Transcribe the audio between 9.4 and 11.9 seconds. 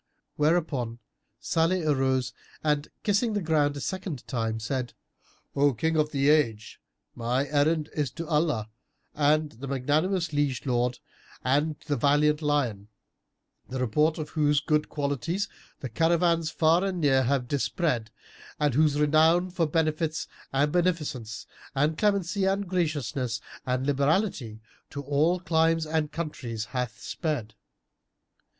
the magnanimous liege lord and